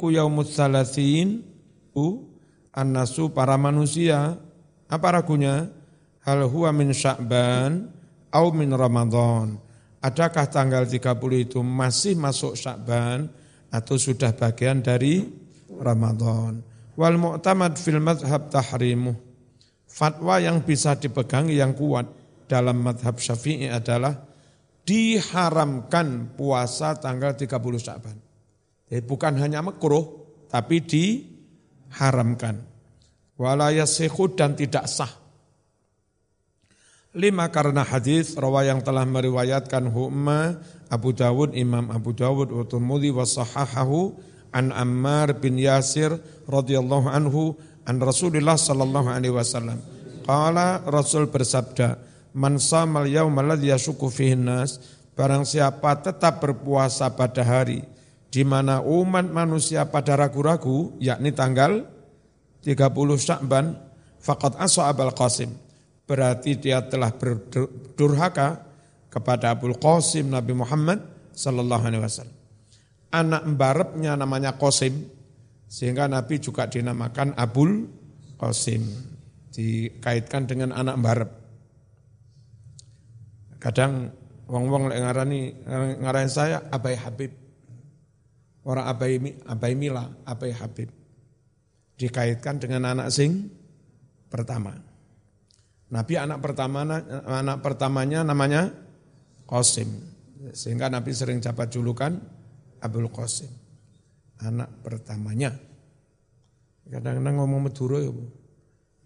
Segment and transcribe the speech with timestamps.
[0.00, 1.44] ku yaumus salasin
[1.92, 2.24] u
[2.72, 4.40] annasu para manusia.
[4.88, 5.68] Apa ragunya?
[6.24, 8.00] Hal huwa min sya'ban
[8.32, 9.58] au min ramadan
[10.00, 13.28] adakah tanggal 30 itu masih masuk sya'ban
[13.70, 15.28] atau sudah bagian dari
[15.80, 16.64] ramadan
[16.96, 19.14] wal mu'tamad fil madhab tahrimu
[19.86, 22.08] fatwa yang bisa dipegang yang kuat
[22.50, 24.26] dalam madhab syafi'i adalah
[24.82, 27.46] diharamkan puasa tanggal 30
[27.78, 28.16] Sya'ban.
[28.90, 30.02] Jadi bukan hanya makruh,
[30.50, 32.58] tapi diharamkan.
[33.38, 35.08] Walayasihu dan tidak sah.
[37.14, 43.10] Lima karena hadis rawa yang telah meriwayatkan Humma Abu Dawud Imam Abu Dawud wa Tirmidzi
[43.10, 44.14] wa sahahahu
[44.54, 46.14] an Ammar bin Yasir
[46.46, 49.82] radhiyallahu anhu an Rasulullah sallallahu alaihi wasallam.
[50.22, 51.98] Qala Rasul bersabda,
[52.38, 54.78] "Man samal yaumal ladzi yashukku fihi nas"
[55.18, 57.82] Barang siapa tetap berpuasa pada hari
[58.30, 61.82] di mana umat manusia pada ragu-ragu, yakni tanggal
[62.62, 63.74] 30 Sya'ban,
[64.22, 65.50] faqad asa Abul Qasim.
[66.06, 68.66] Berarti dia telah berdurhaka
[69.10, 71.02] kepada Abul Qasim Nabi Muhammad
[71.34, 72.38] sallallahu alaihi wasallam.
[73.10, 75.10] Anak mbarepnya namanya Qasim,
[75.66, 77.90] sehingga Nabi juga dinamakan Abul
[78.38, 78.86] Qasim.
[79.50, 81.30] Dikaitkan dengan anak mbarep.
[83.58, 84.14] Kadang
[84.46, 85.66] wong-wong ngarani
[85.98, 87.39] ngarani saya Abai Habib.
[88.60, 89.16] Orang Abai,
[89.48, 90.92] Abai Mila, Abai Habib.
[91.96, 93.48] Dikaitkan dengan anak sing
[94.28, 94.72] pertama.
[95.90, 96.86] Nabi anak pertama
[97.26, 98.70] anak pertamanya namanya
[99.48, 99.88] Qasim.
[100.54, 102.16] Sehingga Nabi sering dapat julukan
[102.80, 103.52] Abdul Qasim.
[104.40, 105.52] Anak pertamanya.
[106.88, 108.24] Kadang-kadang ngomong Madura ya Bu.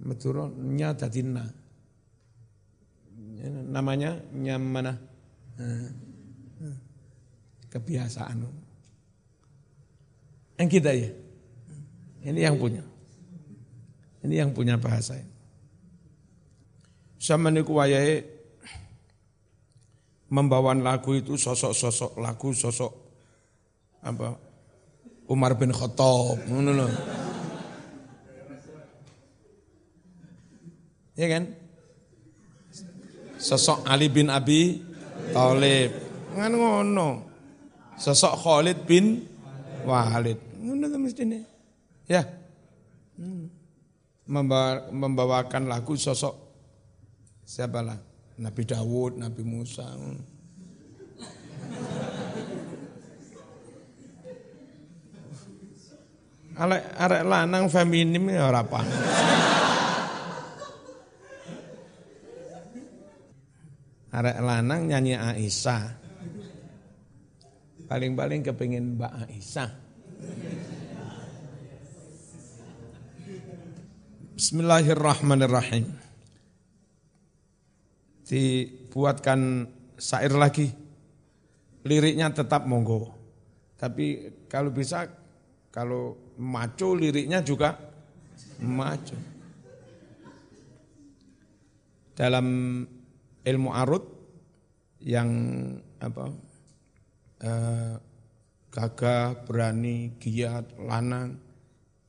[0.05, 1.44] Madura nya dadina.
[3.70, 4.94] Namanya nya mana?
[7.68, 8.63] Kebiasaan.
[10.58, 11.10] Yang kita ya.
[12.24, 12.83] Ini yang punya.
[14.24, 15.19] Ini yang punya bahasa.
[17.20, 18.24] Sama niku wayahe
[20.33, 22.92] membawakan lagu itu sosok-sosok lagu sosok
[24.02, 24.34] apa
[25.30, 26.89] Umar bin Khattab ngono lho.
[31.14, 31.45] Ya kan?
[33.39, 34.83] Sosok Ali bin Abi
[35.30, 35.90] Thalib.
[36.34, 37.30] Kan ngono.
[37.95, 39.23] Sosok Khalid bin
[39.86, 40.53] Walid.
[40.64, 41.45] Ngono to mestine.
[42.08, 42.25] Ya.
[44.25, 46.33] Membawa, membawakan lagu sosok
[47.45, 48.01] siapa lah?
[48.41, 49.92] Nabi Dawud, Nabi Musa.
[56.55, 58.81] Arek arek lanang feminim ya ora apa.
[64.14, 65.83] Arek lanang nyanyi Aisyah.
[67.85, 69.83] Paling-paling kepingin Mbak Aisyah.
[74.35, 75.89] Bismillahirrahmanirrahim.
[78.29, 80.68] Dibuatkan syair lagi.
[81.86, 83.14] Liriknya tetap monggo.
[83.80, 85.08] Tapi kalau bisa,
[85.73, 87.79] kalau maco liriknya juga
[88.61, 89.17] maco.
[92.13, 92.46] Dalam
[93.42, 94.05] ilmu arut
[95.02, 95.30] yang
[96.01, 96.24] apa
[97.42, 97.95] eh,
[98.74, 101.39] gagah, berani, giat, lanang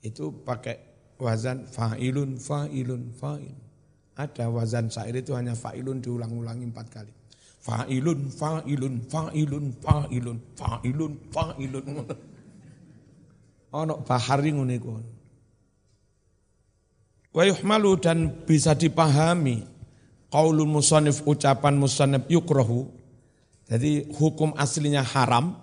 [0.02, 0.82] itu pakai
[1.22, 3.54] wazan fa'ilun, fa'ilun, fa'il.
[4.18, 7.14] Ada wazan syair itu hanya fa'ilun diulang-ulangi empat kali.
[7.62, 11.86] Fa'ilun, fa'ilun, fa'ilun, fa'ilun, fa'ilun, fa'ilun.
[13.76, 14.90] Ono bahari ngene iku.
[17.36, 19.68] Wa yuhmalu dan bisa dipahami
[20.34, 22.88] qaulul musannif ucapan musannif yukrahu
[23.66, 25.58] jadi hukum aslinya haram,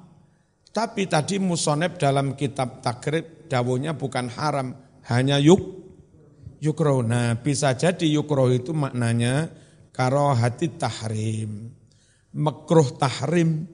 [0.73, 4.73] tapi tadi musoneb dalam kitab takrib dawuhnya bukan haram,
[5.13, 5.61] hanya yuk
[6.65, 7.05] yukroh.
[7.05, 9.53] Nah bisa jadi yukroh itu maknanya
[9.93, 11.69] karo hati tahrim,
[12.33, 13.69] mekruh tahrim.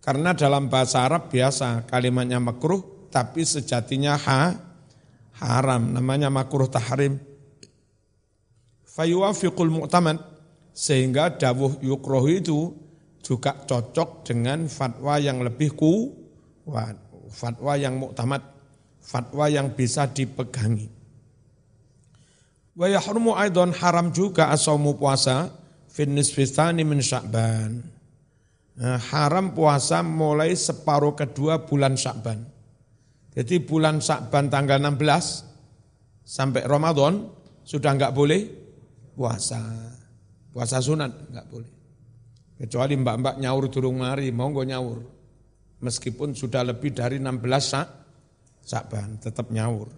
[0.00, 4.52] Karena dalam bahasa Arab biasa kalimatnya makruh, tapi sejatinya ha,
[5.40, 7.16] haram, namanya makruh tahrim.
[8.84, 10.20] Fayuwafiqul mu'tamad,
[10.76, 12.83] sehingga dawuh yukroh itu
[13.24, 16.94] juga cocok dengan fatwa yang lebih kuat,
[17.32, 18.44] fatwa yang muktamad,
[19.00, 20.92] fatwa yang bisa dipegangi.
[22.76, 25.48] Wa yahrumu aidon haram juga asamu puasa
[25.88, 27.94] finis fitani min sya'ban.
[28.74, 32.42] Nah, haram puasa mulai separuh kedua bulan Sya'ban.
[33.30, 37.22] Jadi bulan Sya'ban tanggal 16 sampai Ramadan
[37.62, 38.50] sudah enggak boleh
[39.14, 39.62] puasa.
[40.50, 41.73] Puasa sunat enggak boleh.
[42.64, 45.04] Kecuali mbak-mbak nyaur durung mari, monggo nyaur.
[45.84, 47.86] Meskipun sudah lebih dari 16 sak,
[48.64, 49.92] Sa'ban, tetap nyaur.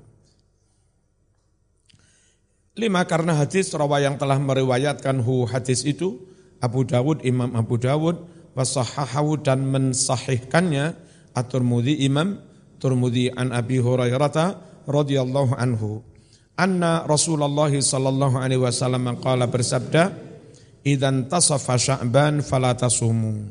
[2.74, 6.26] Lima karena hadis rawa yang telah meriwayatkan hu hadis itu
[6.58, 8.18] Abu Dawud, Imam Abu Dawud,
[8.58, 10.98] wasahahahu dan mensahihkannya
[11.38, 12.42] At-Turmudi Imam
[12.82, 14.34] Turmudi an Abi Hurairah
[14.90, 16.02] radhiyallahu anhu
[16.58, 20.25] anna Rasulullah sallallahu alaihi wasallam qala bersabda
[20.86, 23.50] idan tasafa sya'ban fala tasumu.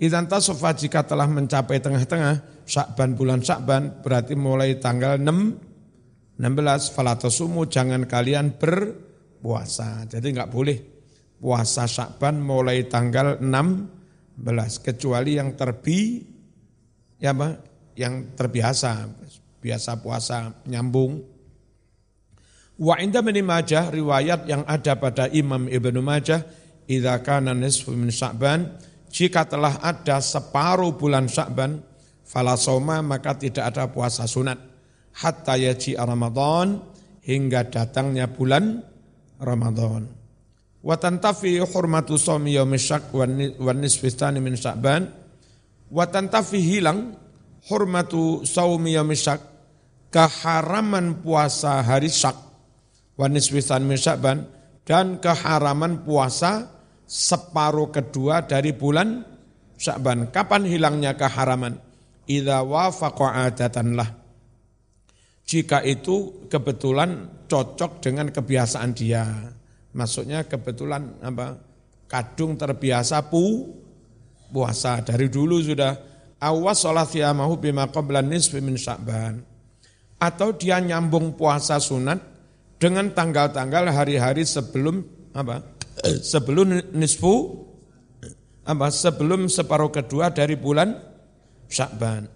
[0.00, 7.14] Idan tasafa jika telah mencapai tengah-tengah Sya'ban bulan Sya'ban berarti mulai tanggal 6 16 fala
[7.14, 10.08] tasumu jangan kalian berpuasa.
[10.08, 10.78] Jadi enggak boleh
[11.38, 14.42] puasa Sya'ban mulai tanggal 16
[14.82, 16.24] kecuali yang terbi
[17.22, 17.62] ya apa
[17.94, 19.06] yang terbiasa
[19.62, 21.22] biasa puasa nyambung.
[22.82, 26.61] Wa inda Majah riwayat yang ada pada Imam Ibnu Majah
[26.98, 28.66] idza nisfu min Sya'ban
[29.12, 31.80] jika telah ada separuh bulan Sya'ban
[32.24, 34.58] fala soma maka tidak ada puasa sunat
[35.20, 36.80] hatta yaji Ramadan
[37.22, 38.80] hingga datangnya bulan
[39.40, 40.08] Ramadan.
[40.82, 44.10] Wa tantafi hurmatu shaumi syak wa nisfi
[44.42, 45.02] min Sya'ban
[45.92, 47.14] wa tantafi hilang
[47.70, 49.40] hurmatu shaumi yaumi syak
[50.12, 52.52] keharaman puasa hari syak
[53.16, 54.44] waniswisan min sya'ban
[54.82, 56.81] dan keharaman puasa
[57.12, 59.20] separuh kedua dari bulan
[59.76, 60.32] Sya'ban.
[60.32, 61.76] Kapan hilangnya keharaman?
[62.24, 64.08] Idza wafaqa adatan lah.
[65.44, 69.26] Jika itu kebetulan cocok dengan kebiasaan dia.
[69.92, 71.60] Maksudnya kebetulan apa?
[72.08, 73.68] Kadung terbiasa pu
[74.48, 75.92] puasa dari dulu sudah
[76.40, 79.44] awas sholat yamahu bima qablan nisfi min sya'ban.
[80.22, 82.22] Atau dia nyambung puasa sunat
[82.78, 85.02] dengan tanggal-tanggal hari-hari sebelum
[85.34, 85.71] apa?
[86.00, 87.66] Sebelum nisfu
[88.64, 88.88] apa?
[88.88, 90.96] Sebelum separuh kedua dari bulan
[91.68, 92.26] Sya'ban.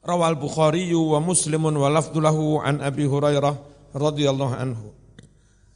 [0.00, 3.54] Rawal Bukhari wa Muslimun wa lafdulahu an Abi Hurairah
[3.92, 4.96] radhiyallahu anhu.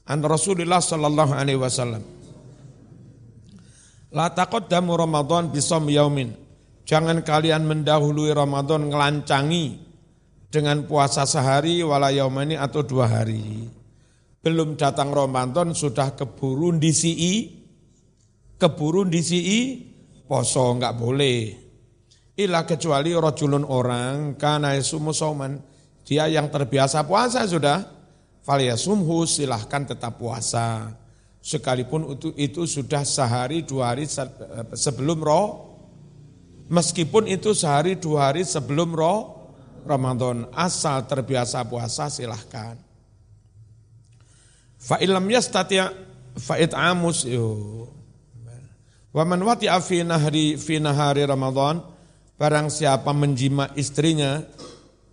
[0.08, 2.04] An Rasulullah sallallahu alaihi wasallam.
[4.14, 6.32] La taqaddamu Ramadan bisom yaumin.
[6.84, 9.80] Jangan kalian mendahului Ramadan ngelancangi
[10.52, 13.66] dengan puasa sehari wala yaumani atau dua hari.
[14.44, 17.48] Belum datang Ramadan sudah keburu disi,
[18.60, 19.80] keburu disi,
[20.28, 21.64] poso enggak boleh.
[22.36, 25.56] Ilah kecuali rojulun orang karena yasumu sauman,
[26.04, 27.88] dia yang terbiasa puasa sudah,
[28.44, 30.92] falyasumhu silahkan tetap puasa.
[31.40, 34.04] Sekalipun itu, itu sudah sehari dua hari
[34.76, 35.48] sebelum roh,
[36.68, 39.52] meskipun itu sehari dua hari sebelum roh,
[39.88, 42.76] Ramadan asal terbiasa puasa silahkan.
[44.84, 45.80] Fa ilam yastati'
[46.36, 47.24] fa it'amus
[49.14, 51.80] Wa man wati'a fi nahri fi nahari Ramadan
[52.34, 54.42] barang siapa menjima istrinya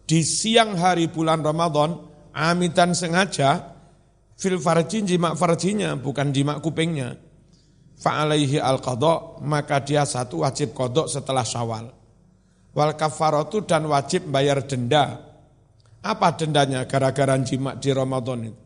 [0.10, 2.02] di siang hari bulan Ramadan
[2.34, 3.78] amitan sengaja
[4.34, 7.14] fil farjin jima farjinya bukan jima kupingnya
[7.94, 12.02] fa alaihi al qada maka dia satu wajib kodok setelah Syawal
[12.72, 15.20] Wal kafaratu dan wajib bayar denda.
[16.02, 18.61] Apa dendanya gara-gara jima di Ramadan itu?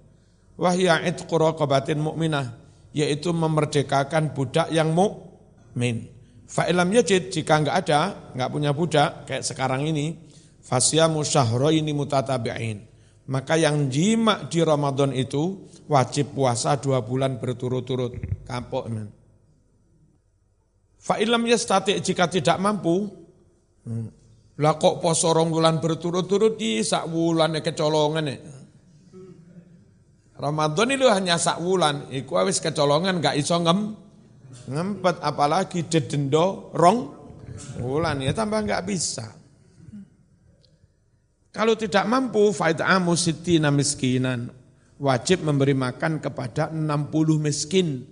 [0.56, 2.56] Wahya itqu raqabatin mu'minah,
[2.96, 6.08] yaitu memerdekakan budak yang mukmin.
[6.48, 10.16] Fa'ilam yajid, jika enggak ada, enggak punya budak, kayak sekarang ini,
[10.64, 12.88] fasyamu syahraini mutatabi'in.
[13.26, 18.46] Maka yang jima di Ramadan itu wajib puasa dua bulan berturut-turut.
[18.46, 18.86] Kapok.
[21.02, 23.26] Fa'ilam yastati jika tidak mampu,
[23.86, 24.10] Hmm.
[24.66, 28.38] Lah kok poso rong bulan berturut-turut di sak wulan kecolongan ya.
[30.36, 33.96] Ramadan itu hanya sak wulan, iku wis kecolongan gak iso ngem
[34.66, 37.12] ngempet apalagi dedendo rong
[37.80, 39.32] wulan ya tambah gak bisa.
[41.56, 44.52] Kalau tidak mampu faid'amu sitina miskinan
[45.00, 48.04] wajib memberi makan kepada 60 miskin.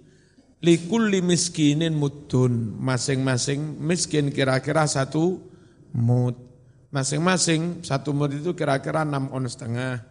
[0.63, 2.79] Likulli miskinin mudun.
[2.79, 5.43] Masing-masing miskin kira-kira satu
[5.91, 6.39] mut.
[6.87, 10.07] Masing-masing satu mut itu kira-kira 6 on setengah.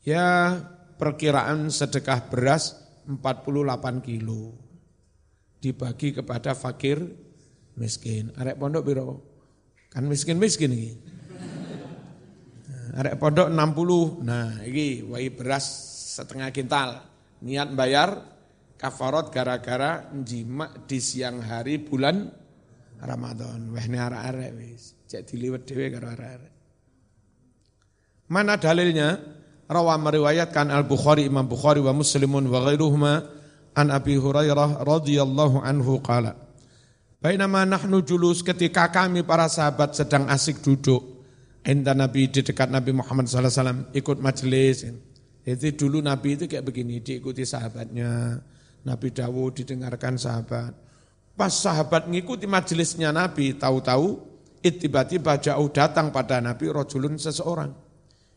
[0.00, 0.56] Ya
[0.96, 4.54] perkiraan sedekah beras 48 kilo.
[5.60, 7.00] Dibagi kepada fakir
[7.80, 8.32] miskin.
[8.36, 9.10] Arek pondok biro?
[9.88, 10.90] Kan miskin-miskin ini.
[12.68, 14.24] Nah, arek pondok 60.
[14.26, 15.64] Nah, ini wai beras
[16.14, 17.00] setengah kintal.
[17.44, 18.20] Niat bayar
[18.76, 22.28] kafarot gara-gara jima di siang hari bulan
[23.00, 23.72] Ramadan.
[23.72, 24.94] Wah ini arek-arek wis.
[25.08, 26.52] Cek diliwet dewe arek
[28.24, 29.20] Mana dalilnya?
[29.74, 33.26] Rawa meriwayatkan Al-Bukhari Imam Bukhari wa Muslimun wa ghairuhuma
[33.74, 36.38] an Abi Hurairah radhiyallahu anhu qala
[37.18, 41.24] Bainama nahnu julus ketika kami para sahabat sedang asik duduk.
[41.64, 44.84] Inta Nabi di dekat Nabi Muhammad SAW ikut majelis.
[45.40, 48.44] Jadi dulu Nabi itu kayak begini, diikuti sahabatnya.
[48.84, 50.76] Nabi Dawud didengarkan sahabat.
[51.32, 54.20] Pas sahabat ngikuti majelisnya Nabi, tahu-tahu
[54.60, 57.83] tiba-tiba jauh datang pada Nabi rojulun seseorang.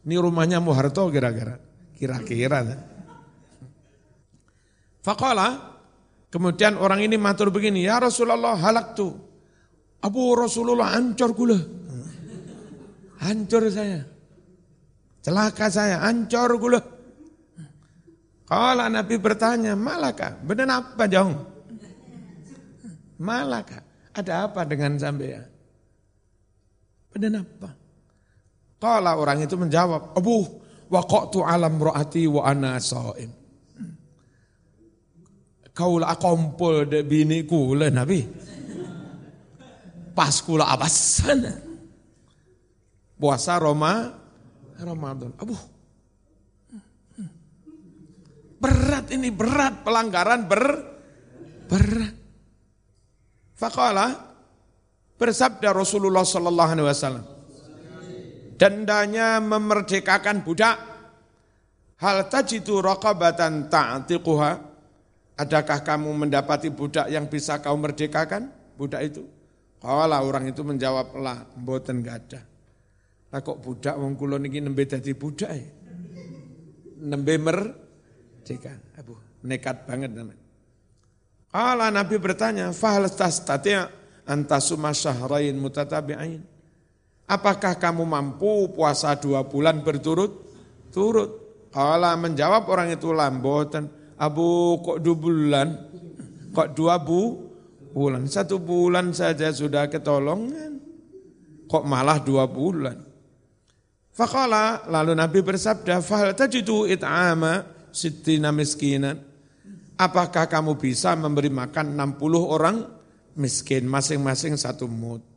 [0.07, 1.59] Ini rumahnya Muharto kira-kira.
[1.99, 2.63] Kira-kira.
[5.03, 5.77] Fakola,
[6.27, 9.15] Kemudian orang ini matur begini, ya Rasulullah halak tuh.
[10.03, 11.59] Abu Rasulullah hancur gula.
[13.23, 14.03] Hancur saya.
[15.23, 16.83] Celaka saya, hancur gula.
[18.47, 21.35] Kalau Nabi bertanya, malaka, benar apa jauh?
[23.19, 23.83] Malaka,
[24.13, 25.47] ada apa dengan sampean?
[27.11, 27.71] Benar apa?
[28.77, 30.45] Kalau orang itu menjawab, Abu,
[30.87, 33.37] waqatu alam ro'ati wa ana sa'im
[35.85, 38.25] lah kompol de bini kula Nabi.
[40.17, 41.45] Pas kula abasan.
[43.17, 44.09] Puasa Roma
[44.81, 45.33] Ramadan.
[45.37, 45.53] Abu.
[48.57, 50.65] Berat ini berat pelanggaran ber
[51.69, 52.15] berat.
[53.53, 54.17] Faqala
[55.17, 57.36] bersabda Rasulullah sallallahu alaihi wasallam.
[58.57, 60.77] Dendanya memerdekakan budak.
[61.97, 64.77] Hal tajidu raqabatan ta'tiquha
[65.37, 68.49] Adakah kamu mendapati budak yang bisa kau merdekakan?
[68.73, 69.21] Budak itu.
[69.77, 72.41] Kalau orang itu menjawab, lah, mboten gak ada.
[73.29, 75.69] Lah kok budak wong kula niki nembe dadi budak ya?
[77.05, 78.73] Nembe merdeka.
[78.97, 79.13] Abu,
[79.45, 80.41] nekat banget namanya.
[81.53, 83.77] Kala Nabi bertanya, fahal tastati'
[84.25, 86.41] antasuma syahrain mutatabi'ain.
[87.27, 90.47] Apakah kamu mampu puasa dua bulan berturut?
[90.95, 91.47] Turut.
[91.75, 93.91] Kala menjawab orang itu lambotan.
[94.15, 95.67] Abu kok dua bulan?
[96.55, 97.51] Kok dua bu?
[97.91, 98.31] Bulan.
[98.31, 100.79] Satu bulan saja sudah ketolongan.
[101.67, 102.95] Kok malah dua bulan?
[104.15, 109.19] Fakala lalu Nabi bersabda, Fahal tajidu it'ama sitina miskinan.
[109.99, 112.77] Apakah kamu bisa memberi makan 60 orang
[113.37, 115.36] miskin, masing-masing satu mut?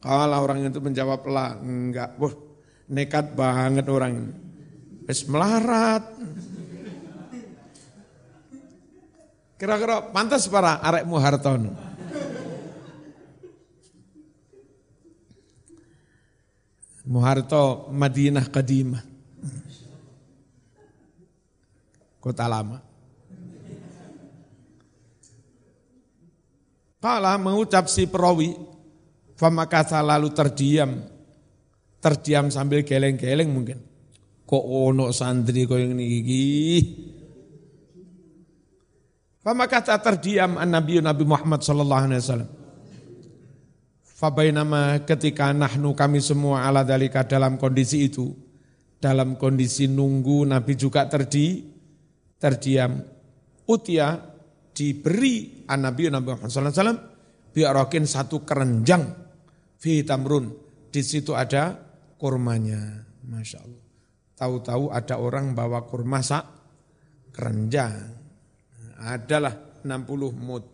[0.00, 2.32] Kalau orang itu menjawab, lah enggak, wah
[2.88, 4.32] nekat banget orang ini.
[5.04, 6.04] Wis melarat.
[9.60, 11.76] Kira-kira pantas para arek Muharton.
[17.10, 19.04] Muharto Madinah Kadimah.
[22.20, 22.78] Kota lama.
[27.00, 28.52] Kala mengucap si perawi,
[29.40, 31.00] famakasa lalu terdiam,
[32.04, 33.80] terdiam sambil geleng-geleng mungkin.
[34.44, 36.82] Kok ono santri kau yang ini
[39.40, 42.50] maka tak terdiam an Nabi Nabi Muhammad sallallahu alaihi wasallam.
[44.04, 48.36] Fabainama ketika nahnu kami semua ala dalika dalam kondisi itu,
[49.00, 51.64] dalam kondisi nunggu Nabi juga terdi,
[52.36, 53.00] terdiam.
[53.64, 54.20] Utia
[54.76, 57.00] diberi an Nabi Nabi Muhammad sallallahu alaihi wasallam
[57.56, 59.29] biarokin satu kerenjang
[59.80, 60.52] fi tamrun.
[60.92, 61.74] Di situ ada
[62.20, 63.08] kurmanya.
[63.24, 63.84] Masya Allah.
[64.36, 66.44] Tahu-tahu ada orang bawa kurma sak
[67.32, 67.92] kerenjang
[69.00, 70.64] adalah 60 mud.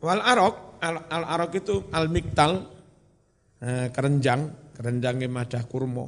[0.00, 2.64] Wal arok, al, al arok itu al miktal,
[3.60, 6.06] eh, kerenjang, kerenjang madah kurmo.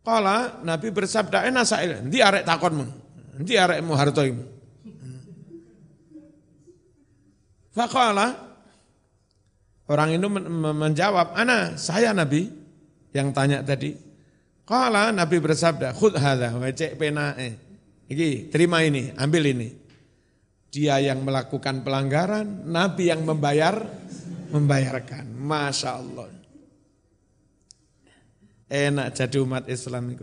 [0.00, 2.86] Kala Nabi bersabda, enak saya, di arek takonmu,
[3.44, 4.44] di arekmu hartoimu.
[7.70, 8.49] Fakala,
[9.90, 12.46] orang itu menjawab, ana saya Nabi,
[13.10, 13.90] yang tanya tadi.
[14.62, 17.58] Kala Nabi bersabda, khud hadha, wajek penae.
[18.06, 19.68] Iki, terima ini, ambil ini.
[20.70, 23.82] Dia yang melakukan pelanggaran, Nabi yang membayar,
[24.54, 25.26] membayarkan.
[25.34, 26.30] Masya Allah.
[28.70, 30.22] Enak jadi umat Islam itu.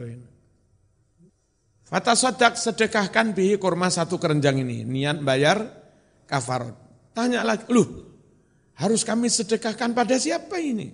[1.84, 4.88] Fata sodak sedekahkan bihi kurma satu kerenjang ini.
[4.88, 5.68] Niat bayar
[6.24, 6.76] kafarot.
[7.12, 8.07] Tanya lagi, lu
[8.77, 10.93] harus kami sedekahkan pada siapa ini?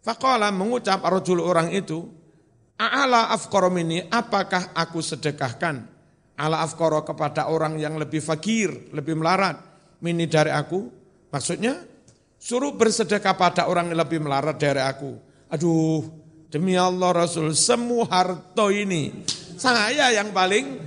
[0.00, 2.02] Fakola mengucap arjul orang itu,
[2.80, 5.84] A'ala afkoro ini, apakah aku sedekahkan
[6.40, 9.60] ala afkoro kepada orang yang lebih fakir, lebih melarat,
[10.00, 10.88] mini dari aku?
[11.28, 11.76] Maksudnya,
[12.40, 15.12] suruh bersedekah pada orang yang lebih melarat dari aku.
[15.52, 16.08] Aduh,
[16.48, 19.28] demi Allah Rasul, semua harto ini,
[19.60, 20.80] saya yang paling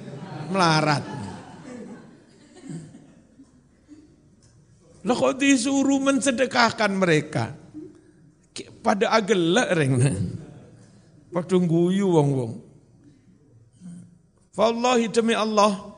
[0.49, 1.22] melarat.
[5.03, 7.51] Loh kok disuruh mensedekahkan mereka?
[8.79, 9.99] Pada agelak ring.
[11.33, 12.53] Padha guyu wong-wong.
[14.53, 15.93] Wallahi demi Allah,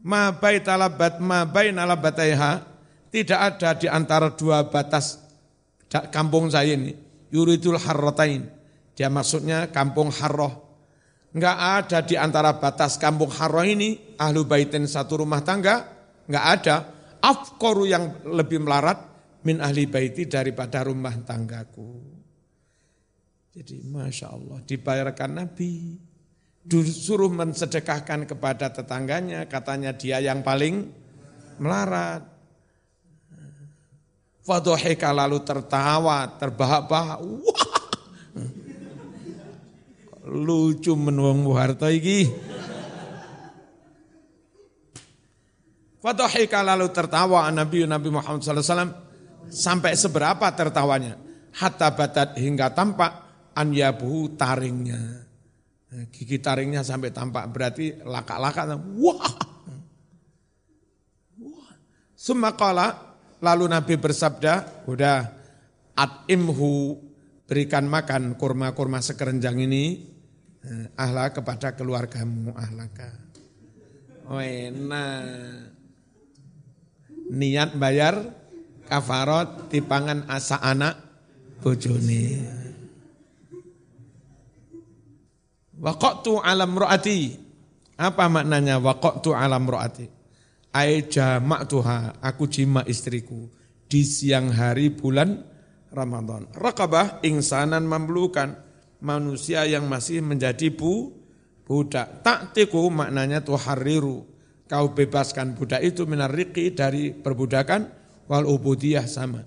[0.00, 2.64] Ma bait alabat ma bain alabataiha
[3.12, 5.20] tidak ada di antara dua batas
[6.08, 6.96] kampung saya ini.
[7.30, 8.48] Yuridul harratain.
[8.96, 10.50] Dia maksudnya kampung harroh.
[11.30, 15.84] Enggak ada di antara batas kampung harroh ini ahlu baitin satu rumah tangga.
[16.26, 16.76] Enggak ada.
[17.20, 18.98] Afkoru yang lebih melarat
[19.44, 22.20] min ahli baiti daripada rumah tanggaku.
[23.50, 25.98] Jadi Masya Allah dibayarkan Nabi
[26.60, 30.92] disuruh mensedekahkan kepada tetangganya, katanya dia yang paling
[31.58, 32.24] melarat.
[34.40, 37.20] Fadohika lalu tertawa, terbahak-bahak.
[40.30, 42.30] Lucu menuang Muharto iki.
[46.00, 48.96] Fadohika lalu tertawa Nabi Nabi Muhammad SAW
[49.52, 51.20] sampai seberapa tertawanya?
[51.60, 53.12] Hatta batat hingga tampak
[53.52, 55.28] an yabuhu taringnya.
[55.90, 58.80] Nah, gigi taringnya sampai tampak berarti laka-laka.
[58.96, 59.34] Wah.
[61.42, 61.72] Wah.
[62.16, 63.10] Sumakala
[63.44, 65.18] lalu Nabi bersabda, udah
[65.98, 66.96] atimhu
[67.44, 70.06] berikan makan kurma-kurma sekerenjang ini
[70.64, 73.10] eh, ahla kepada keluargamu ahlaka.
[74.30, 75.69] Oh enak.
[77.30, 78.34] Niat bayar
[78.90, 80.98] kafarot tipangan asa anak
[81.62, 82.42] bojone.
[85.80, 87.48] Waqatu alam ro'ati.
[88.00, 90.10] Apa maknanya waqatu alam ro'ati?
[90.74, 93.48] Ai tuha, aku jima istriku
[93.90, 95.34] di siang hari bulan
[95.90, 96.46] Ramadan.
[96.54, 98.54] Rakabah ingsanan mamlukan
[99.02, 101.10] manusia yang masih menjadi bu
[101.66, 102.22] budak.
[102.22, 104.26] Taktiku maknanya tuhariru.
[104.70, 107.90] Kau bebaskan budak itu minariki dari perbudakan
[108.30, 109.42] wal ubudiyah sama.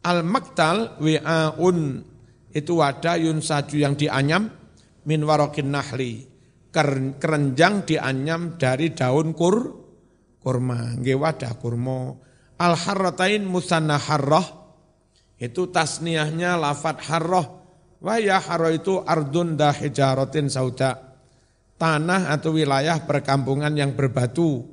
[0.00, 2.00] Al maktal wi'aun
[2.48, 4.48] itu wadah yun saju yang dianyam
[5.04, 6.24] min warokin nahli.
[6.72, 9.84] Kerenjang dianyam dari daun kur
[10.40, 12.16] kurma nggih wadah kurma.
[12.56, 14.48] Al harratain musanna harrah
[15.36, 17.46] itu tasniahnya lafat harrah.
[18.00, 18.40] Wa ya
[18.72, 20.48] itu ardun da hijaratin
[21.76, 24.64] tanah atau wilayah perkampungan yang berbatu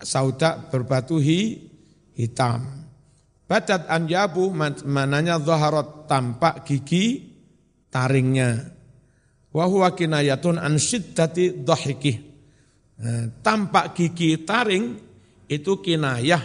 [0.00, 1.70] sauda berbatu hi,
[2.16, 2.86] hitam
[3.46, 4.50] Badat anjabu
[4.90, 7.30] mananya zaharat tampak gigi
[7.94, 8.74] taringnya
[9.54, 12.16] wa huwa kinayatun an syiddati dhahikih.
[12.96, 14.98] Nah, tampak gigi taring
[15.46, 16.42] itu kinayah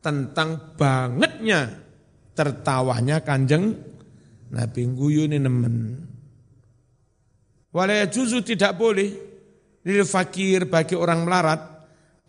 [0.00, 1.76] tentang bangetnya
[2.32, 3.76] tertawanya kanjeng
[4.48, 5.76] Nabi Nguyu ini nemen.
[7.74, 9.10] Walaya juzu tidak boleh
[9.82, 11.60] lil fakir bagi orang melarat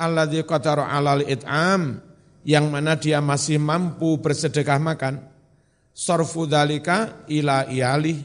[0.01, 2.01] alladzi qadara alal it'am
[2.41, 5.21] yang mana dia masih mampu bersedekah makan
[5.93, 8.17] sarfu dalika ila iyalih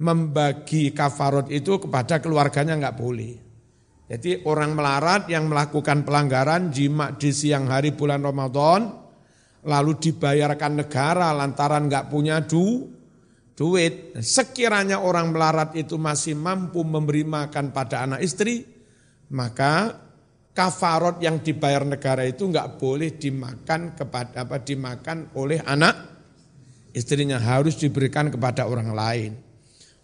[0.00, 3.32] membagi kafarot itu kepada keluarganya nggak boleh.
[4.10, 8.90] Jadi orang melarat yang melakukan pelanggaran jima di siang hari bulan Ramadan,
[9.70, 12.90] lalu dibayarkan negara lantaran nggak punya du,
[13.60, 14.16] duit.
[14.24, 18.64] Sekiranya orang melarat itu masih mampu memberi makan pada anak istri,
[19.36, 20.00] maka
[20.56, 25.92] kafarot yang dibayar negara itu nggak boleh dimakan kepada apa dimakan oleh anak
[26.96, 29.36] istrinya harus diberikan kepada orang lain.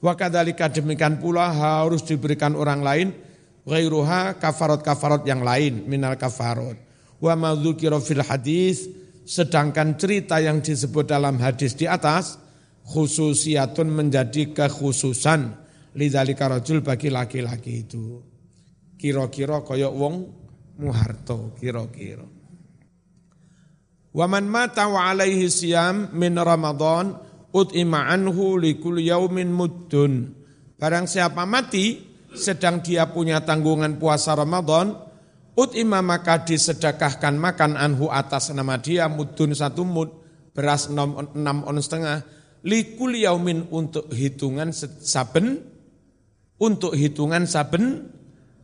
[0.04, 3.08] Wa kadzalika demikian pula harus diberikan orang lain
[3.64, 6.76] ghairuha kafarot-kafarot yang lain minal kafarot.
[7.16, 7.56] Wa ma
[8.04, 8.84] fil hadis
[9.24, 12.45] sedangkan cerita yang disebut dalam hadis di atas
[12.86, 15.40] khususiatun menjadi kekhususan
[15.98, 18.22] lidzalika rajul bagi laki-laki itu.
[18.96, 20.14] Kira-kira koyok wong
[20.80, 22.24] muharto kira-kira.
[24.16, 27.12] Waman mata wa alaihi siyam min Ramadan
[27.52, 30.32] ut'ima anhu likul yaumin muddun.
[30.80, 32.00] Barang siapa mati
[32.32, 34.92] sedang dia punya tanggungan puasa Ramadan,
[35.56, 40.08] ut'ima maka disedekahkan makan anhu atas nama dia muddun satu mud,
[40.52, 42.24] beras enam, enam on setengah,
[42.64, 45.60] likul yaumin untuk hitungan saben,
[46.56, 48.08] untuk hitungan saben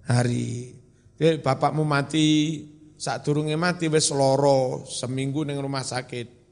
[0.07, 0.79] hari.
[1.19, 2.63] Jadi bapakmu mati,
[2.97, 6.43] saat turunnya mati wes loro seminggu neng rumah sakit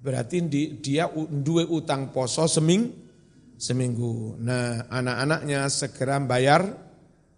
[0.00, 0.40] Berarti
[0.80, 2.88] dia dua utang poso seming,
[3.60, 4.40] seminggu.
[4.40, 6.72] Nah anak-anaknya segera bayar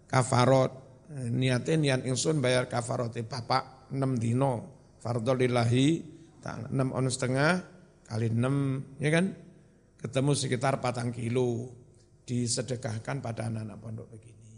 [0.07, 0.71] kafarot.
[1.11, 3.19] Niatnya niat insun bayar kafarot.
[3.27, 4.71] Bapak enam dino.
[5.03, 5.87] Fardolillahi
[6.71, 7.67] enam on setengah
[8.13, 9.33] kali enam ya kan.
[9.97, 11.73] Ketemu sekitar patang kilo.
[12.23, 14.53] Disedekahkan pada anak-anak pondok begini.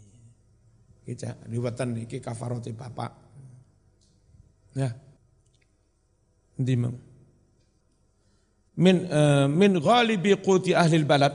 [1.07, 3.11] Kita liwatan ini kafaroti bapak.
[4.75, 4.91] Ya.
[6.59, 7.15] Dimang
[8.75, 11.31] min uh, min ghalibi quti ahli balad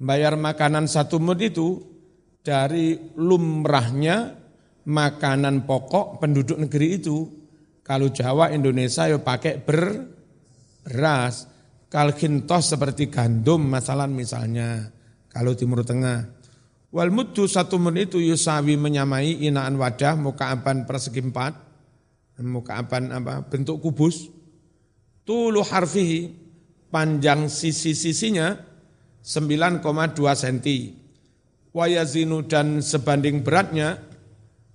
[0.00, 1.78] bayar makanan satu mud itu
[2.40, 4.34] dari lumrahnya
[4.88, 7.18] makanan pokok penduduk negeri itu.
[7.82, 10.06] Kalau Jawa Indonesia ya pakai ber,
[10.82, 11.48] beras.
[11.88, 14.90] Kalau kintos seperti gandum masalah misalnya.
[15.32, 16.42] Kalau Timur Tengah.
[16.92, 21.56] Wal muddu satu mun itu yusawi menyamai inaan wadah muka aban persegi empat.
[22.42, 24.28] Muka aban apa, bentuk kubus.
[25.22, 26.34] Tulu harfihi,
[26.90, 28.58] panjang sisi-sisinya
[29.24, 29.80] 9,2
[30.18, 30.58] cm.
[31.72, 33.96] Wayazinu dan sebanding beratnya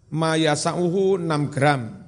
[0.10, 2.08] mayasauhu 6 gram.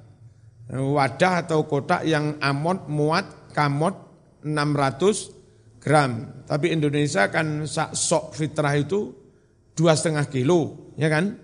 [0.70, 3.94] Wadah atau kotak yang amot muat kamot
[4.42, 6.44] 600 gram.
[6.44, 9.12] Tapi Indonesia kan sok fitrah itu
[9.74, 11.36] dua setengah kilo, ya kan?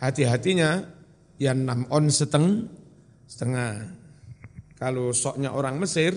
[0.00, 0.80] Hati-hatinya
[1.36, 2.68] ya 6 on seteng,
[3.26, 4.00] setengah.
[4.80, 6.16] Kalau soknya orang Mesir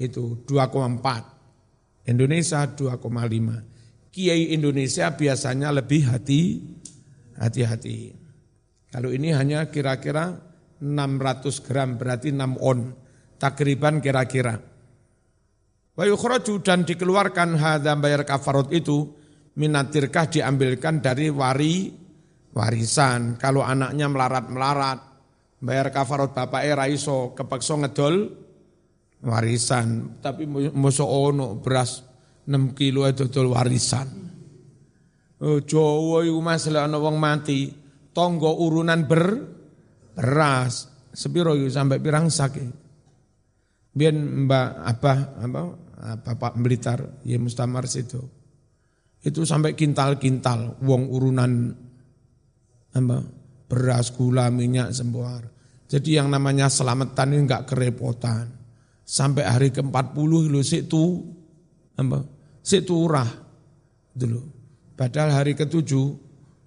[0.00, 2.08] itu 2,4.
[2.08, 4.12] Indonesia 2,5.
[4.14, 6.62] Kiai Indonesia biasanya lebih hati
[7.34, 8.14] hati-hati.
[8.94, 10.38] Kalau ini hanya kira-kira
[10.78, 12.94] 600 gram berarti 6 on.
[13.38, 14.74] Takriban kira-kira.
[15.94, 19.14] Wa yukhraju dan dikeluarkan hadza bayar kafarot itu
[19.54, 21.94] minatirkah diambilkan dari wari
[22.50, 23.38] warisan.
[23.38, 24.98] Kalau anaknya melarat-melarat,
[25.62, 28.26] bayar kafarot bapak era iso kepeksa ngedol
[29.22, 30.18] warisan.
[30.18, 32.02] Tapi musuh ono beras
[32.50, 34.08] 6 kilo itu warisan.
[35.44, 37.68] Oh, Jawa iku masalah ana wong mati,
[38.10, 39.24] tonggo urunan ber
[40.14, 42.83] beras sepiro sampai pirang sakit
[43.94, 45.60] biar mbak apa apa
[46.20, 48.20] bapak Blitar ya Mustamar situ.
[49.24, 51.72] Itu sampai kintal-kintal wong urunan
[52.92, 53.16] apa
[53.70, 55.48] beras gula minyak sembuar.
[55.88, 58.46] Jadi yang namanya selamatan ini enggak kerepotan.
[59.04, 61.24] Sampai hari ke-40 lu situ
[61.96, 62.20] apa
[62.60, 63.30] situ urah.
[64.12, 64.40] Dulu
[64.98, 65.90] padahal hari ke-7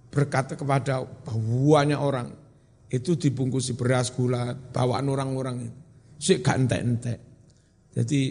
[0.10, 2.34] berkata kepada banyak orang
[2.88, 5.87] itu dibungkusi beras gula bawaan orang-orang itu
[6.18, 7.20] sih gak entek-entek
[7.94, 8.22] jadi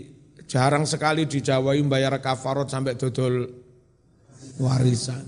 [0.46, 3.46] jarang sekali di Jawa bayar kafarot sampai dodol
[4.62, 5.24] warisan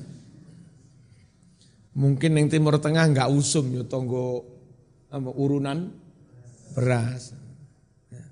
[1.99, 4.47] mungkin yang timur tengah nggak usum ya tonggo
[5.11, 5.91] urunan
[6.79, 7.35] beras
[8.13, 8.23] ya.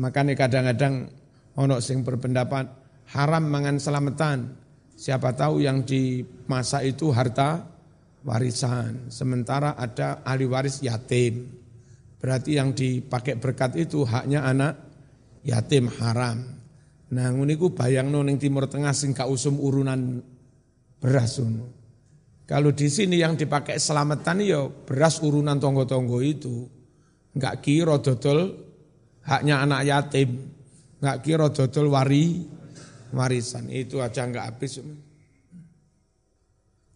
[0.00, 1.06] makanya kadang-kadang
[1.54, 2.66] ono sing berpendapat
[3.14, 7.66] haram mangan selamatan Siapa tahu yang di masa itu harta
[8.22, 9.10] warisan.
[9.10, 11.50] Sementara ada ahli waris yatim.
[12.24, 14.80] Berarti yang dipakai berkat itu haknya anak
[15.44, 16.40] yatim haram.
[17.12, 20.24] Nah, nguniku bayang ning Timur Tengah sing usum urunan
[21.04, 21.68] beras uno.
[22.48, 26.64] Kalau di sini yang dipakai selamatan ya beras urunan tonggo-tonggo itu.
[27.36, 28.56] Enggak kira dodol
[29.28, 30.48] haknya anak yatim.
[31.04, 32.40] Enggak kira dodol wari
[33.12, 34.80] warisan itu aja nggak habis.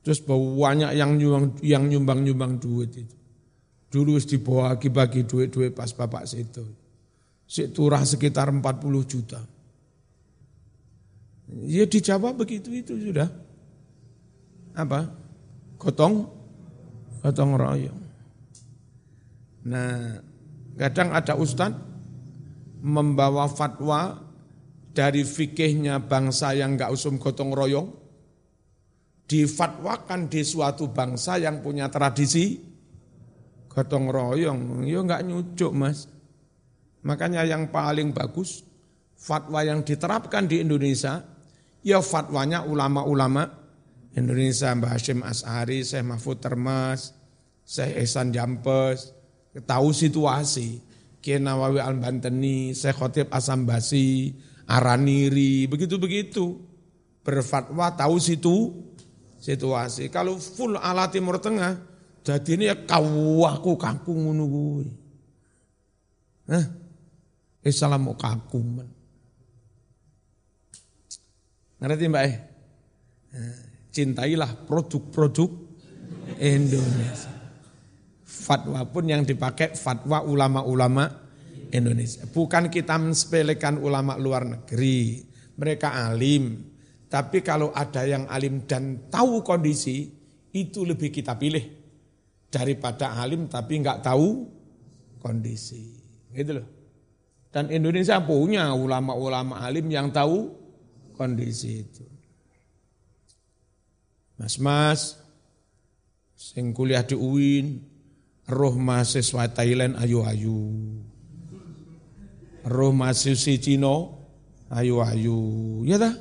[0.00, 3.17] Terus banyak yang nyumbang yang nyumbang nyumbang duit itu.
[3.88, 6.64] Dulu dibawa bagi duit-duit pas bapak situ.
[7.48, 8.60] Si turah sekitar 40
[9.08, 9.40] juta.
[11.64, 13.32] Ya dijawab begitu itu sudah.
[14.76, 15.08] Apa?
[15.80, 16.28] Gotong,
[17.24, 18.00] gotong royong.
[19.64, 20.20] Nah,
[20.76, 21.80] kadang ada ustadz
[22.84, 24.20] membawa fatwa
[24.92, 27.88] dari fikihnya bangsa yang enggak usum gotong royong,
[29.24, 32.67] difatwakan di suatu bangsa yang punya tradisi
[33.78, 36.10] gotong royong, ya enggak nyucuk mas.
[37.06, 38.66] Makanya yang paling bagus,
[39.14, 41.22] fatwa yang diterapkan di Indonesia,
[41.86, 43.46] ya fatwanya ulama-ulama
[44.18, 47.14] Indonesia, Mbah Hashim As'ari, Syekh Mahfud Termas,
[47.62, 49.14] Syekh Ehsan Jampes,
[49.62, 50.82] tahu situasi,
[51.22, 54.34] Kiai Nawawi Al-Banteni, Syekh Khotib Asambasi,
[54.66, 56.66] araniri, begitu-begitu.
[57.22, 58.72] Berfatwa tahu situ
[59.38, 60.08] situasi.
[60.08, 61.87] Kalau full ala Timur Tengah,
[62.28, 64.88] jadi ini ya kawaku kaku ngono kuwi.
[66.52, 66.64] Hah?
[67.64, 68.88] Islam mau kaku man.
[71.80, 72.36] Ngerti Mbak eh?
[73.88, 75.48] Cintailah produk-produk
[76.36, 77.32] Indonesia.
[78.28, 81.08] Fatwa pun yang dipakai fatwa ulama-ulama
[81.72, 82.28] Indonesia.
[82.28, 85.24] Bukan kita mensepelekan ulama luar negeri.
[85.56, 86.60] Mereka alim.
[87.08, 90.12] Tapi kalau ada yang alim dan tahu kondisi,
[90.52, 91.77] itu lebih kita pilih.
[92.48, 94.48] Daripada alim tapi nggak tahu
[95.20, 95.96] kondisi.
[96.32, 96.66] Gitu loh.
[97.48, 100.52] Dan Indonesia punya ulama-ulama alim yang tahu
[101.16, 102.04] kondisi itu.
[104.38, 105.18] Mas-mas,
[106.38, 107.82] sing kuliah di UIN,
[108.46, 110.62] roh mahasiswa Thailand ayu-ayu
[112.68, 113.96] roh mahasiswa Cina
[114.68, 115.40] ayu-ayu,
[115.88, 116.14] ya dah.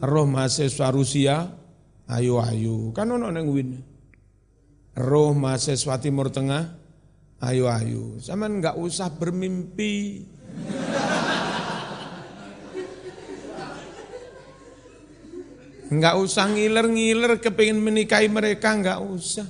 [0.00, 1.36] Roh mahasiswa Rusia
[2.08, 3.68] ayu-ayu, kan ono neng win.
[4.96, 6.74] Roh mahasiswa Timur Tengah,
[7.42, 10.24] ayo ayo, zaman nggak usah bermimpi.
[15.90, 19.42] Nggak usah ngiler-ngiler kepingin menikahi mereka, nggak usah.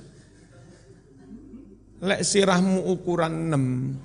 [2.01, 4.01] Lek sirahmu ukuran 6.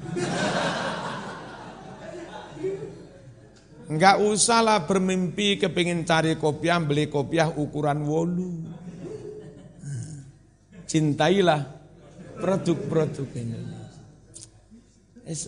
[3.86, 8.75] Enggak usahlah bermimpi kepingin cari kopiah, beli kopiah ukuran wolu.
[10.86, 11.62] Cintailah
[12.40, 13.60] produk-produk ini.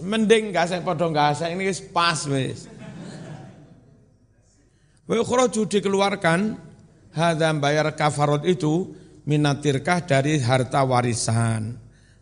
[0.02, 2.66] Mending gak saya podong gak saya ini pas wis.
[5.08, 6.40] Wa dikeluarkan
[7.16, 8.92] hadza bayar kafarot itu
[9.28, 11.78] minatirkah dari harta warisan.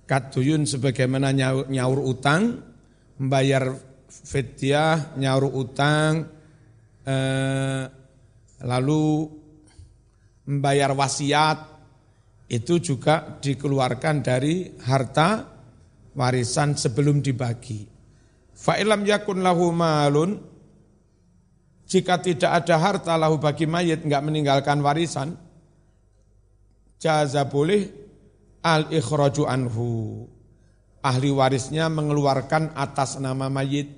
[0.05, 2.61] Katuyun sebagaimana nyaur, nyaur utang,
[3.17, 3.73] membayar
[4.05, 6.29] fitiah, nyaur utang,
[7.01, 7.83] eh,
[8.61, 9.05] lalu
[10.45, 11.74] membayar wasiat,
[12.45, 15.49] itu juga dikeluarkan dari harta
[16.13, 17.89] warisan sebelum dibagi.
[18.55, 20.39] Fa'ilam yakun lahu malun,
[21.85, 25.37] jika tidak ada harta lahu bagi mayit, enggak meninggalkan warisan,
[26.97, 27.85] jaza boleh
[28.65, 29.89] al-ikhraju anhu.
[31.05, 33.93] Ahli warisnya mengeluarkan atas nama mayit,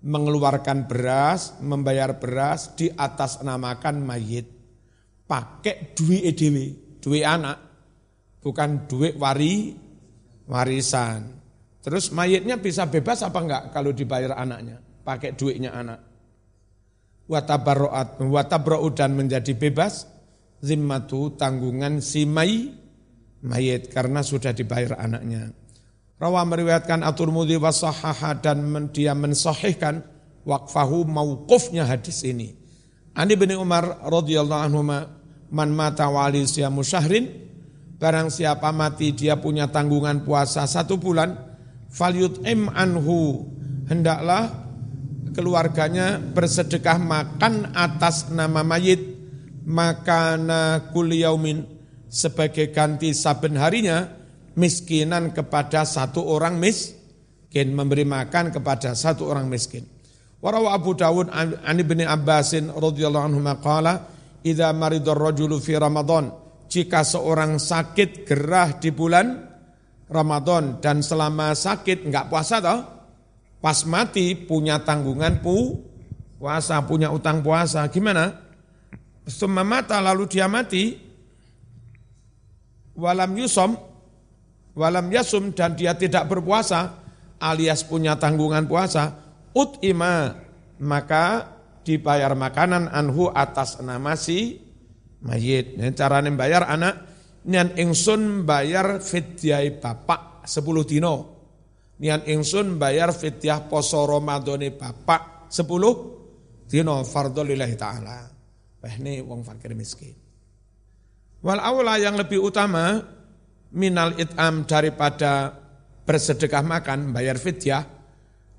[0.00, 4.48] mengeluarkan beras, membayar beras di atas namakan mayit.
[5.28, 6.56] Pakai duit edw,
[7.04, 7.67] duit anak,
[8.42, 9.74] bukan duit wari,
[10.46, 11.38] warisan.
[11.82, 16.00] Terus mayitnya bisa bebas apa enggak kalau dibayar anaknya, pakai duitnya anak.
[17.28, 20.08] Watabarro'at, watabra'u dan menjadi bebas,
[20.64, 22.88] zimmatu tanggungan si mayit
[23.42, 25.54] mayit karena sudah dibayar anaknya.
[26.18, 30.02] Rawa meriwayatkan At-Tirmidzi wasahaha dan dia mensahihkan
[30.42, 32.58] wakfahu mauqufnya hadis ini.
[33.14, 37.47] Ani bin Umar radhiyallahu anhu man mata wali siyamu syahrin
[37.98, 40.64] barang siapa mati dia punya tanggungan puasa.
[40.64, 41.34] Satu bulan
[41.90, 43.44] falyut'im anhu.
[43.90, 44.48] Hendaklah
[45.34, 49.18] keluarganya bersedekah makan atas nama mayit.
[49.68, 51.60] Makana kuliyaumin
[52.08, 54.08] sebagai ganti saben harinya
[54.56, 59.84] miskinan kepada satu orang miskin, memberi makan kepada satu orang miskin.
[60.40, 64.08] Warawa Abu Dawud an bin Abbasin radhiyallahu anhu maqala
[64.40, 66.32] idza maridar rajulu fi Ramadan
[66.68, 69.48] jika seorang sakit gerah di bulan
[70.08, 72.80] Ramadan dan selama sakit enggak puasa toh
[73.58, 75.74] pas mati punya tanggungan pu
[76.38, 78.46] puasa punya utang puasa gimana?
[79.28, 80.96] Semua mata lalu dia mati
[82.96, 83.76] walam yusom,
[84.72, 86.96] walam yasum dan dia tidak berpuasa
[87.38, 89.14] alias punya tanggungan puasa,
[89.54, 90.34] ut ima
[90.82, 91.54] maka
[91.86, 94.67] dibayar makanan anhu atas nama si
[95.24, 95.78] mayit.
[95.78, 96.94] Ini cara bayar anak,
[97.48, 101.16] nian ingsun bayar fidyai bapak sepuluh dino.
[101.98, 105.94] Nian ingsun bayar fidyah poso Ramadhani bapak sepuluh
[106.68, 108.18] dino fardhu lillahi ta'ala.
[108.78, 110.14] Ini wong fakir miskin.
[111.42, 113.02] Wal awla yang lebih utama
[113.74, 115.50] minal it'am daripada
[116.06, 117.82] bersedekah makan, bayar fidyah,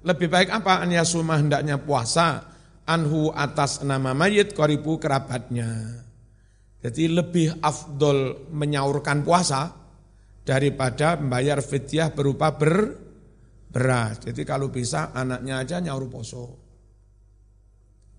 [0.03, 0.83] lebih baik apa?
[0.83, 2.45] An yasumah hendaknya puasa,
[2.83, 6.03] anhu atas nama mayit koribu kerabatnya.
[6.79, 9.67] Jadi lebih afdol menyaurkan puasa
[10.47, 12.95] daripada membayar fidyah berupa ber,
[13.67, 14.23] beras.
[14.23, 16.55] Jadi kalau bisa anaknya aja nyaur poso.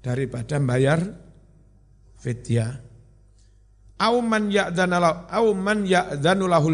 [0.01, 1.01] Daripada membayar
[2.21, 2.91] fidyah
[4.01, 5.85] au man ya'dhanallahu au man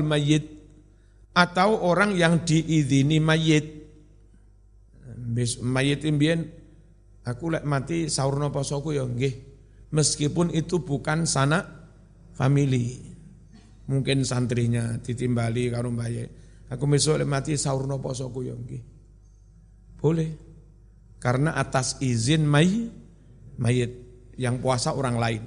[0.07, 0.46] mayyit
[1.35, 3.66] atau orang yang diizini mayit.
[5.61, 6.46] Mayit imbien
[7.27, 9.56] aku lek mati sahurno posoku ya nggih.
[9.94, 11.66] Meskipun itu bukan sanak
[12.35, 12.99] family.
[13.87, 16.25] Mungkin santrinya ditimbali karo mbaye.
[16.72, 18.55] Aku besok mati sahurno posoku ya.
[20.03, 20.31] Boleh.
[21.22, 22.90] Karena atas izin may,
[23.57, 23.94] mayit
[24.35, 25.42] yang puasa orang lain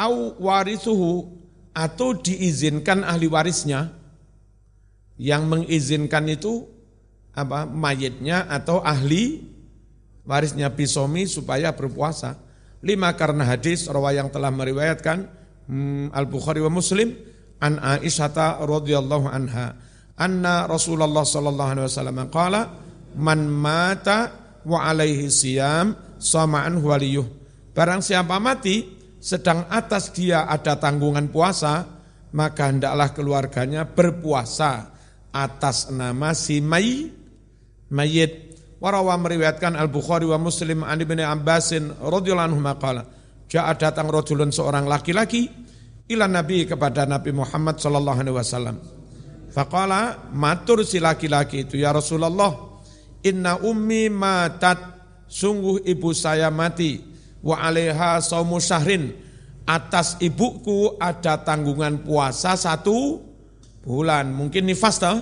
[0.00, 1.28] au warisuhu
[1.76, 3.92] atau diizinkan ahli warisnya
[5.20, 6.66] yang mengizinkan itu
[7.36, 9.44] apa mayitnya atau ahli
[10.24, 12.49] warisnya bisomi supaya berpuasa.
[12.80, 15.18] Lima karena hadis rawa yang telah meriwayatkan
[15.68, 17.12] hmm, Al Bukhari wa Muslim
[17.60, 19.76] an Aisyah radhiyallahu anha
[20.16, 22.60] anna Rasulullah sallallahu alaihi wasallam qala
[23.16, 24.32] man mata
[24.64, 27.24] wa alaihi siyam sama an waliyuh.
[27.72, 28.84] Barang siapa mati
[29.20, 31.84] sedang atas dia ada tanggungan puasa,
[32.36, 34.92] maka hendaklah keluarganya berpuasa
[35.32, 37.08] atas nama si may,
[37.88, 38.49] mayit.
[38.80, 43.04] Warawa meriwayatkan Al-Bukhari wa Muslim an Ibnu Abbasin radhiyallahu anhu maqala.
[43.44, 45.52] Ja'a datang rajulun seorang laki-laki
[46.08, 48.76] ila Nabi kepada Nabi Muhammad sallallahu alaihi wasallam.
[49.52, 52.80] Faqala matur si laki-laki itu ya Rasulullah
[53.20, 54.80] inna ummi matat
[55.28, 57.04] sungguh ibu saya mati
[57.44, 59.12] wa alaiha saumu syahrin
[59.68, 63.20] atas ibuku ada tanggungan puasa satu
[63.84, 65.20] bulan mungkin nifas toh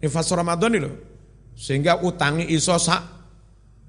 [0.00, 0.90] nifas Ramadan itu
[1.60, 3.02] sehingga utangi iso sak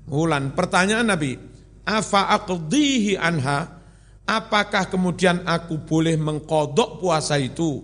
[0.04, 1.40] bulan pertanyaan Nabi
[1.88, 3.80] afa aqdihi anha
[4.28, 7.80] apakah kemudian aku boleh mengkodok puasa itu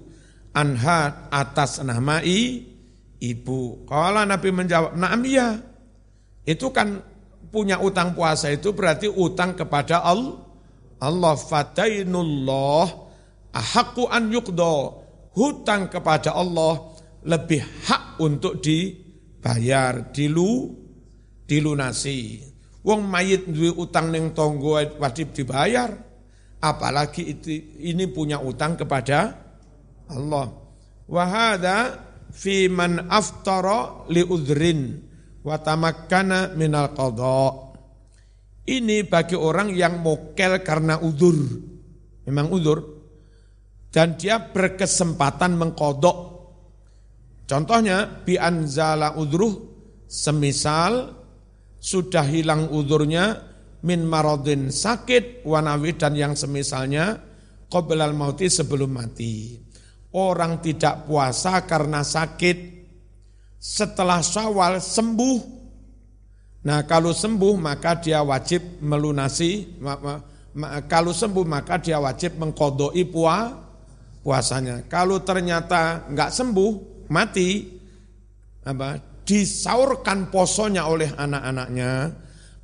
[0.51, 2.75] anha atas namai
[3.21, 3.85] ibu.
[3.85, 5.57] Kalau Nabi menjawab, naam iya.
[6.47, 7.01] Itu kan
[7.51, 10.45] punya utang puasa itu berarti utang kepada Allah.
[10.97, 12.87] Allah fadainullah
[13.53, 15.05] ahakku an yukdo.
[15.37, 18.57] Hutang kepada Allah lebih hak untuk
[19.37, 20.73] dibayar, dilu,
[21.45, 22.41] dilunasi.
[22.81, 25.93] Wong mayit duwe utang neng tonggo wajib dibayar.
[26.57, 27.53] Apalagi itu,
[27.85, 29.37] ini punya utang kepada
[30.09, 30.49] Allah.
[31.05, 32.01] Wahada
[32.33, 35.05] fi man aftara li udhrin
[35.45, 37.69] wa tamakkana minal qadha.
[38.67, 41.37] Ini bagi orang yang mokel karena udur.
[42.27, 42.83] Memang udur.
[43.87, 46.36] Dan dia berkesempatan mengkodok.
[47.47, 49.55] Contohnya, bi anzala udruh,
[50.03, 51.15] semisal
[51.79, 53.39] sudah hilang udurnya,
[53.87, 57.15] min marodin sakit, wanawi dan yang semisalnya,
[57.71, 59.55] qoblal mauti sebelum mati.
[60.11, 62.57] Orang tidak puasa karena sakit,
[63.55, 65.39] setelah syawal sembuh.
[66.67, 69.79] Nah kalau sembuh maka dia wajib melunasi,
[70.91, 73.55] kalau sembuh maka dia wajib mengkodoi pua,
[74.19, 74.83] puasanya.
[74.91, 76.71] Kalau ternyata nggak sembuh,
[77.09, 77.65] mati,
[78.63, 81.91] apa, disaurkan posonya oleh anak-anaknya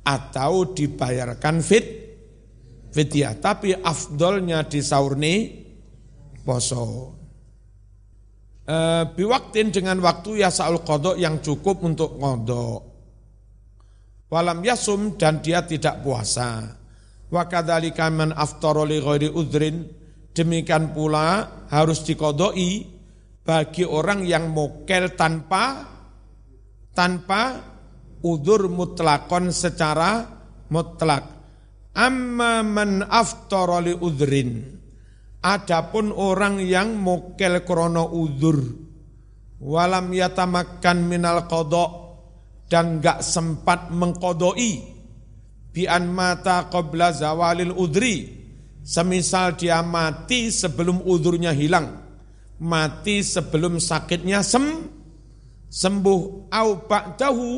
[0.04, 1.86] atau dibayarkan fit
[2.92, 3.36] fidyah.
[3.40, 5.64] Tapi afdolnya disaurni
[6.44, 7.12] poso.
[8.64, 8.76] E,
[9.12, 12.80] biwaktin dengan waktu ya sa'ul kodok yang cukup untuk kodok.
[14.32, 16.64] Walam yasum dan dia tidak puasa.
[17.28, 19.84] Wa kadzalika man aftara li ghairi udrin
[20.32, 22.93] demikian pula harus dikodoi
[23.44, 25.84] bagi orang yang mokel tanpa
[26.96, 27.60] tanpa
[28.24, 30.24] udur mutlakon secara
[30.72, 31.28] mutlak.
[31.94, 34.80] Amma man aftara li udrin.
[35.44, 38.64] Adapun orang yang mokel krono udur
[39.60, 41.92] walam yatamakan minal kodok
[42.72, 44.72] dan gak sempat mengkodoi
[45.68, 48.42] bian mata qabla zawalil udri.
[48.84, 52.03] Semisal dia mati sebelum udurnya hilang
[52.64, 54.88] mati sebelum sakitnya sem
[55.68, 57.52] sembuh au ba'dahu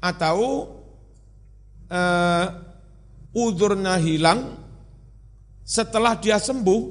[0.00, 0.38] atau
[1.90, 2.46] uh,
[3.36, 4.68] udurnya hilang
[5.68, 6.82] setelah dia sembuh,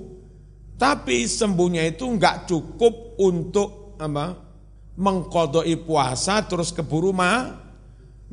[0.77, 4.45] tapi sembuhnya itu enggak cukup untuk apa?
[4.97, 7.53] mengkodoi puasa terus keburu ma,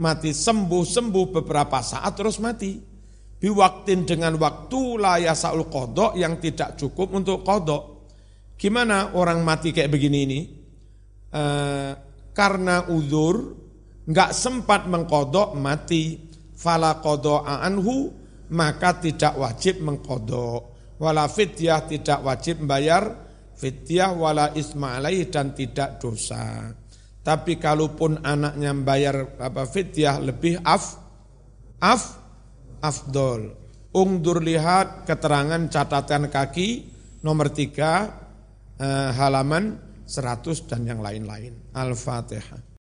[0.00, 2.80] mati sembuh-sembuh beberapa saat terus mati.
[3.36, 7.93] Biwaktin dengan waktu layasaul kodok yang tidak cukup untuk kodok.
[8.54, 10.40] Gimana orang mati kayak begini ini?
[11.28, 11.42] E,
[12.30, 13.36] karena uzur,
[14.06, 16.32] nggak sempat mengkodok mati.
[16.54, 17.02] Fala
[17.44, 18.14] anhu
[18.54, 20.74] maka tidak wajib mengkodok.
[21.02, 23.10] Wala fidyah tidak wajib membayar
[23.58, 26.70] fidyah wala isma alaih dan tidak dosa.
[27.24, 30.94] Tapi kalaupun anaknya membayar apa fidyah lebih af
[31.80, 32.02] af
[32.84, 33.64] afdol.
[33.94, 36.68] Ungdur lihat keterangan catatan kaki
[37.22, 38.23] nomor tiga
[39.14, 41.72] halaman 100 dan yang lain-lain.
[41.76, 42.72] Al-Fatihah.